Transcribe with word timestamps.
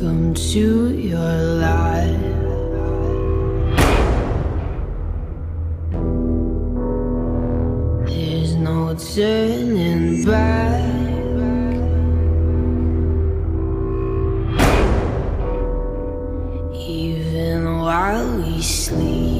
Welcome 0.00 0.32
to 0.32 0.96
your 0.96 1.36
life. 1.60 2.20
There's 8.08 8.54
no 8.54 8.96
turning 8.96 10.24
back. 10.24 10.80
Even 16.72 17.78
while 17.80 18.38
we 18.38 18.62
sleep. 18.62 19.39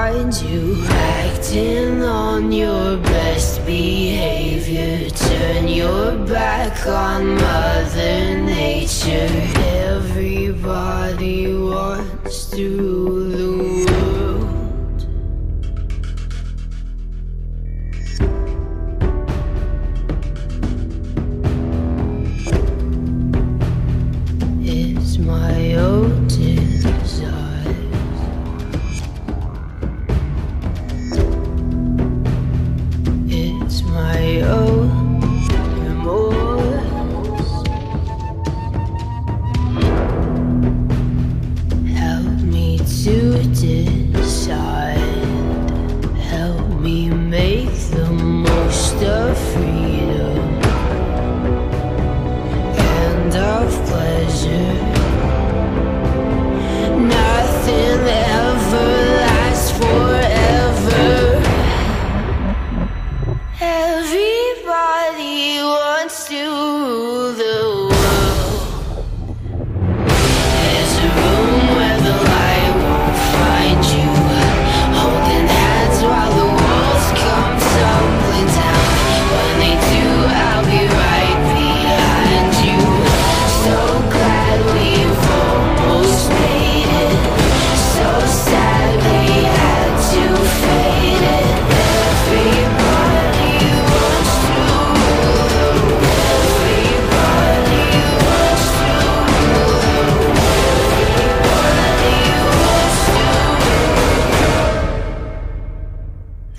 find 0.00 0.32
you 0.42 0.82
Acting 0.88 2.02
on 2.02 2.52
your 2.52 2.96
best 2.98 3.66
behavior. 3.66 5.10
Turn 5.10 5.68
your 5.68 6.16
back 6.26 6.86
on 6.86 7.34
Mother 7.34 8.38
Nature. 8.40 9.28
Everybody 9.92 11.54
wants 11.54 12.50
to 12.50 13.19
decide. 43.54 44.98
Help 46.16 46.80
me 46.80 47.10
make 47.10 47.72
the 47.90 48.08
most 48.10 49.02
of 49.02 49.36
free. 49.52 50.09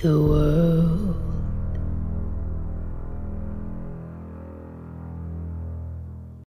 who 0.01 0.33
uh, 0.33 0.40